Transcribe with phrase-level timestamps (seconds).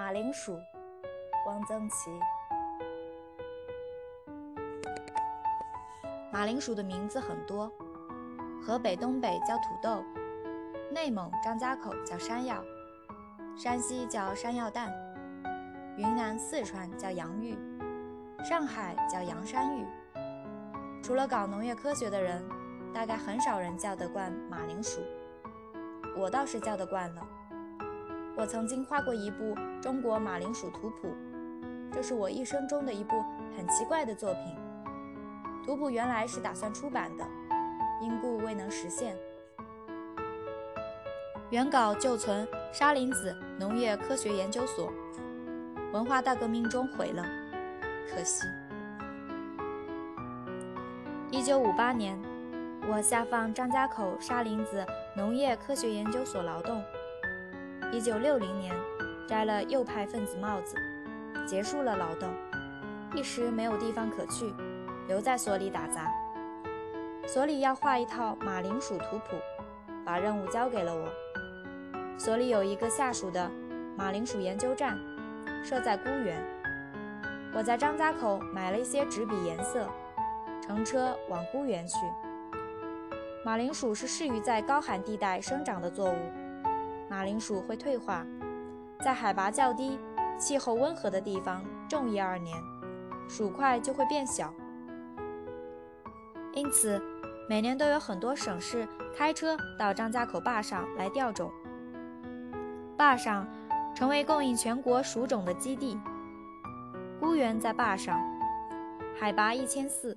[0.00, 0.58] 马铃薯，
[1.46, 2.10] 汪曾祺。
[6.32, 7.70] 马铃薯的名字很多，
[8.62, 10.02] 河北、东北叫土豆，
[10.90, 12.64] 内蒙、张家口叫山药，
[13.54, 14.90] 山西叫山药蛋，
[15.98, 17.58] 云南、四川叫洋芋，
[18.42, 19.86] 上海叫洋山芋。
[21.02, 22.42] 除了搞农业科学的人，
[22.94, 25.02] 大概很少人叫得惯马铃薯。
[26.16, 27.22] 我倒是叫得惯了。
[28.40, 31.08] 我曾经画过一部《中国马铃薯图谱》，
[31.92, 33.22] 这是我一生中的一部
[33.54, 34.56] 很奇怪的作品。
[35.62, 37.24] 图谱原来是打算出版的，
[38.00, 39.14] 因故未能实现。
[41.50, 44.90] 原稿就存沙林子农业科学研究所，
[45.92, 47.22] 文化大革命中毁了，
[48.08, 48.46] 可惜。
[51.30, 52.18] 一九五八年，
[52.90, 54.82] 我下放张家口沙林子
[55.14, 56.82] 农业科学研究所劳动。
[57.92, 58.72] 一九六零年，
[59.26, 60.76] 摘了右派分子帽子，
[61.44, 62.32] 结束了劳动，
[63.16, 64.54] 一时没有地方可去。
[65.08, 66.08] 留在所里打杂，
[67.26, 69.36] 所里要画一套马铃薯图谱，
[70.04, 71.08] 把任务交给了我。
[72.16, 73.50] 所里有一个下属的
[73.96, 74.96] 马铃薯研究站，
[75.64, 76.40] 设在沽园。
[77.52, 79.88] 我在张家口买了一些纸笔颜色，
[80.62, 81.96] 乘车往沽园去。
[83.44, 86.16] 马铃薯是适于在高寒地带生长的作物，
[87.10, 88.24] 马铃薯会退化，
[89.04, 89.98] 在海拔较低、
[90.38, 92.56] 气候温和的地方种一二年，
[93.28, 94.54] 薯块就会变小。
[96.52, 97.02] 因此，
[97.48, 101.50] 每年都有很多省市开车到张家口坝上来调种。
[102.96, 103.44] 坝上
[103.92, 105.98] 成为供应全国薯种的基地。
[107.18, 108.20] 孤园在坝上，
[109.18, 110.14] 海拔一千四，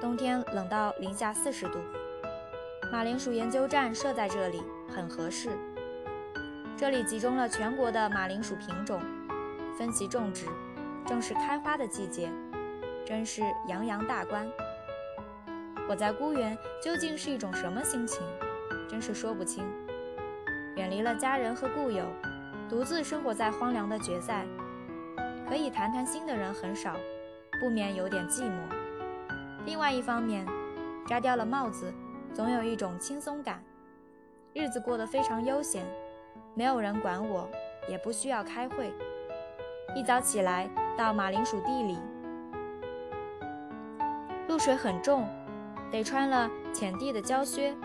[0.00, 1.80] 冬天冷到零下四十度。
[2.92, 5.50] 马铃薯研究站设在这里，很合适。
[6.76, 9.00] 这里集中了全国的马铃薯品种，
[9.78, 10.46] 分析种植，
[11.06, 12.30] 正是开花的季节，
[13.06, 14.46] 真是洋洋大观。
[15.88, 18.22] 我在孤园究竟是一种什么心情，
[18.88, 19.64] 真是说不清。
[20.76, 22.04] 远离了家人和故友，
[22.68, 24.44] 独自生活在荒凉的决赛，
[25.48, 26.96] 可以谈谈心的人很少，
[27.60, 28.56] 不免有点寂寞。
[29.66, 30.44] 另外一方面，
[31.06, 31.92] 摘掉了帽子，
[32.32, 33.62] 总有一种轻松感，
[34.52, 35.84] 日子过得非常悠闲，
[36.54, 37.48] 没有人管我，
[37.88, 38.92] 也不需要开会。
[39.94, 41.98] 一早起来到马铃薯地里，
[44.48, 45.28] 露水很重。
[45.90, 47.76] 得穿了浅地的胶靴，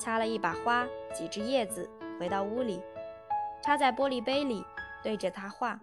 [0.00, 0.84] 掐了一把花，
[1.14, 1.88] 几枝叶子，
[2.18, 2.82] 回到屋里，
[3.62, 4.64] 插在玻璃杯里，
[5.00, 5.78] 对着它画。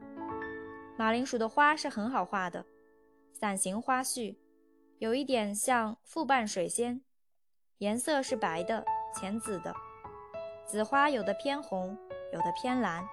[0.97, 2.65] 马铃薯的花是很好画的，
[3.31, 4.37] 伞形花序，
[4.97, 7.01] 有一点像复瓣水仙，
[7.77, 8.83] 颜色是白的、
[9.15, 9.73] 浅紫的，
[10.65, 11.97] 紫花有的偏红，
[12.31, 13.03] 有的偏蓝。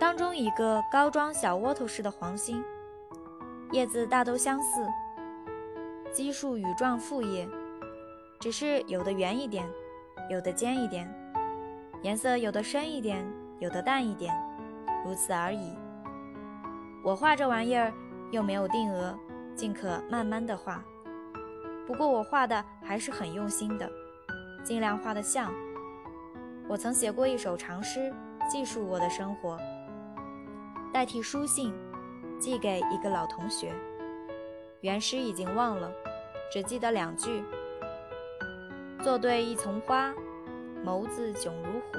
[0.00, 2.62] 当中一个高桩小窝头似的黄心，
[3.72, 4.86] 叶子大都相似。
[6.12, 7.48] 奇数羽状复叶，
[8.40, 9.68] 只是有的圆一点，
[10.30, 11.08] 有的尖一点，
[12.02, 13.24] 颜色有的深一点，
[13.60, 14.34] 有的淡一点，
[15.04, 15.76] 如此而已。
[17.04, 17.92] 我画这玩意儿
[18.32, 19.16] 又没有定额，
[19.54, 20.82] 尽可慢慢的画。
[21.86, 23.90] 不过我画的还是很用心的，
[24.64, 25.52] 尽量画得像。
[26.68, 28.12] 我曾写过一首长诗，
[28.50, 29.58] 记述我的生活，
[30.92, 31.72] 代替书信，
[32.38, 33.72] 寄给一个老同学。
[34.80, 35.90] 原诗已经忘了，
[36.52, 37.42] 只记得两句
[39.02, 40.12] ：“坐对一丛花，
[40.84, 41.98] 眸子炯如虎。”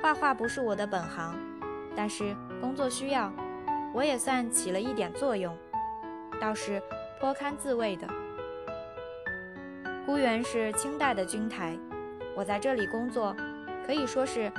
[0.00, 1.38] 画画不是我的本行，
[1.94, 3.32] 但是工作需要，
[3.92, 5.56] 我也算起了一点作用，
[6.40, 6.82] 倒是
[7.20, 8.08] 颇堪自慰的。
[10.04, 11.78] 孤园是清代的军台，
[12.34, 13.34] 我在这里工作，
[13.86, 14.52] 可以说是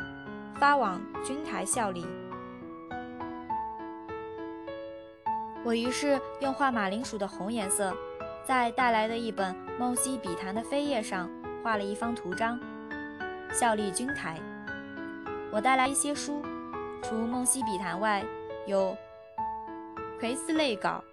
[0.56, 2.06] 发往军台效力。
[5.66, 7.94] 我于是用画马铃薯的红颜色，
[8.46, 11.30] 在带来的一本梦溪笔谈的扉页上
[11.62, 12.58] 画了一方图章，
[13.52, 14.40] 效力军台。
[15.52, 16.42] 我带来一些书，
[17.02, 18.24] 除梦溪笔谈外，
[18.66, 18.96] 有
[20.20, 21.04] 《魁斯类稿》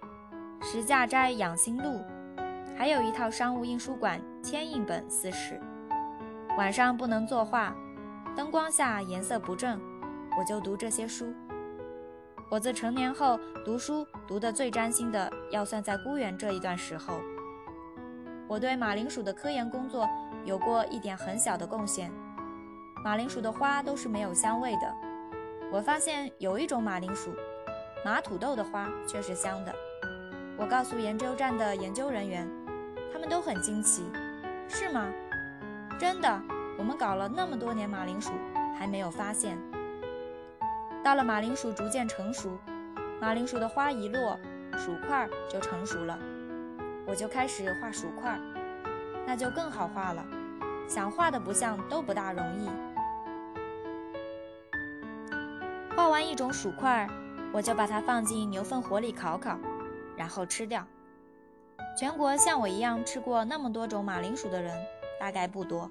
[0.65, 1.83] 《石架斋养心录》，
[2.81, 5.61] 还有一套商务印书馆铅印本四十。
[6.57, 7.75] 晚上不能作画，
[8.35, 9.79] 灯光下颜色不正，
[10.35, 11.31] 我就读这些书。
[12.49, 17.21] 我自成年后读书读得最专心的，要算在孤园这一段时候。
[18.47, 20.09] 我对马铃薯的科研工作
[20.43, 22.11] 有过一点很小的贡献。
[23.05, 24.91] 马铃薯的花都是没有香味的。
[25.71, 27.31] 我发现有一种马铃薯，
[28.03, 29.71] 马土豆的花却是香的。
[30.57, 32.49] 我告诉研究站的研究人员，
[33.11, 34.03] 他们都很惊奇。
[34.67, 35.07] 是吗？
[35.99, 36.41] 真的？
[36.77, 38.31] 我们搞了那么多年马铃薯，
[38.77, 39.57] 还没有发现。
[41.03, 42.57] 到了马铃薯逐渐成熟，
[43.19, 44.39] 马铃薯的花一落，
[44.77, 46.17] 薯块就成熟了，
[47.05, 48.39] 我就开始画薯块，
[49.27, 50.25] 那就更好画了，
[50.87, 52.69] 想画的不像都不大容易。
[55.95, 57.07] 画完一种薯块，
[57.51, 59.59] 我就把它放进牛粪火里烤烤，
[60.15, 60.87] 然后吃掉。
[61.97, 64.75] 全国像我一样吃过那么多种马铃薯的人，
[65.19, 65.89] 大概不多。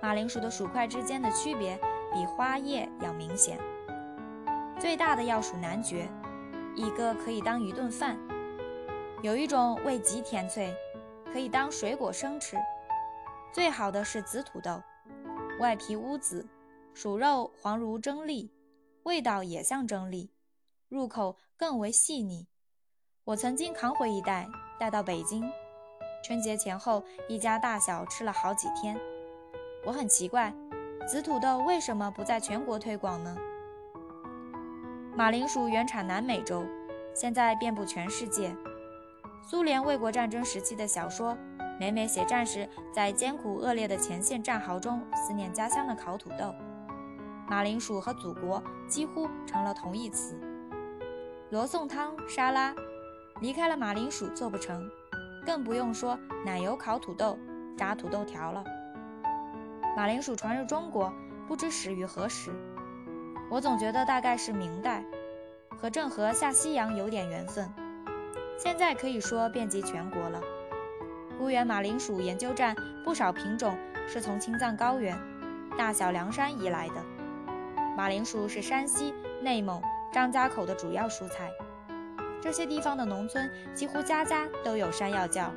[0.00, 1.78] 马铃薯的薯块之间的区别
[2.12, 3.58] 比花叶要明显。
[4.78, 6.08] 最大的要数男爵，
[6.76, 8.16] 一个可以当一顿饭；
[9.22, 10.72] 有一种味极甜脆，
[11.32, 12.56] 可以当水果生吃。
[13.52, 14.80] 最好的是紫土豆，
[15.58, 16.46] 外皮乌紫，
[16.94, 18.52] 薯肉黄如蒸栗，
[19.02, 20.30] 味道也像蒸栗，
[20.88, 22.46] 入口更为细腻。
[23.24, 24.46] 我曾经扛回一袋
[24.78, 25.44] 带到北京，
[26.22, 28.98] 春节前后一家大小吃了好几天。
[29.84, 30.54] 我很奇怪，
[31.06, 33.36] 紫土豆为什么不在全国推广呢？
[35.16, 36.64] 马铃薯原产南美洲，
[37.12, 38.54] 现在遍布全世界。
[39.42, 41.36] 苏联卫国战争时期的小说，
[41.80, 46.54] 每每写战士在艰苦恶劣的前线战壕中思念家乡的烤土豆。
[47.48, 50.38] 马铃薯和祖国几乎成了同义词。
[51.50, 52.74] 罗宋汤、沙拉，
[53.40, 54.90] 离开了马铃薯做不成，
[55.46, 57.38] 更不用说奶油烤土豆、
[57.76, 58.64] 炸土豆条了。
[59.96, 61.12] 马铃薯传入中国，
[61.46, 62.50] 不知始于何时。
[63.50, 65.04] 我总觉得大概是明代，
[65.76, 67.68] 和郑和下西洋有点缘分。
[68.58, 70.40] 现在可以说遍及全国了。
[71.40, 72.74] 乌源马铃薯研究站
[73.04, 75.16] 不少品种是从青藏高原、
[75.78, 76.94] 大小凉山移来的。
[77.96, 79.80] 马铃薯是山西、内蒙、
[80.12, 81.48] 张家口的主要蔬菜。
[82.40, 85.52] 这些地方的农村几乎家家都有山药窖，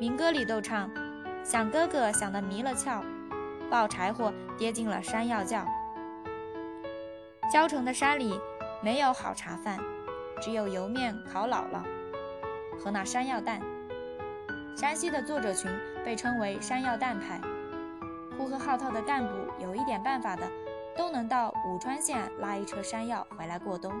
[0.00, 0.90] 民歌里都唱
[1.44, 3.02] ：“想哥哥想得迷了窍，
[3.70, 5.64] 抱柴火跌进了山药窖。”
[7.52, 8.38] 焦城的山里
[8.82, 9.78] 没有好茶饭，
[10.40, 11.82] 只有油面烤姥姥
[12.78, 13.60] 和那山药蛋。
[14.76, 15.70] 山西的作者群
[16.04, 17.40] 被称为山药蛋派。
[18.36, 19.32] 呼和浩特的干部
[19.62, 20.42] 有一点办法的，
[20.96, 23.92] 都能到武川县拉一车山药回来过冬。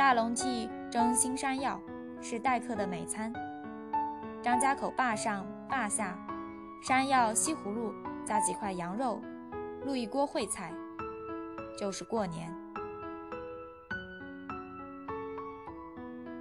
[0.00, 1.78] 大笼屉蒸新山药
[2.22, 3.30] 是待客的美餐。
[4.40, 6.16] 张家口坝上坝下，
[6.82, 7.92] 山药西葫芦
[8.24, 9.20] 加几块羊肉，
[9.84, 10.72] 入一锅烩菜。
[11.78, 12.50] 就是过年。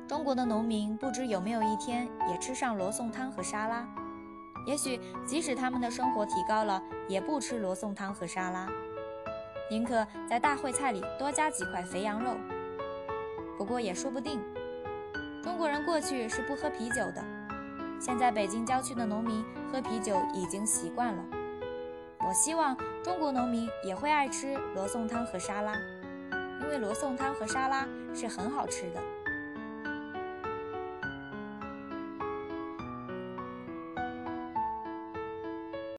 [0.07, 3.85] 中国的农民不知有没有一天也吃上罗宋汤和沙拉？
[4.65, 8.69] 也许即使他们的生活提高了，也不吃罗宋汤和沙拉，
[9.69, 12.37] 宁可在大烩菜里多加几块肥羊肉。
[13.59, 14.41] 不过也说不定。
[15.43, 17.21] 中国人过去是不喝啤酒的，
[17.99, 21.25] 现在北京郊区的农民喝啤酒已经习惯了。
[22.19, 25.73] 我希望中国农民也会爱吃罗宋汤和沙拉，
[26.61, 27.85] 因为罗宋汤和沙拉
[28.15, 29.18] 是很好吃的。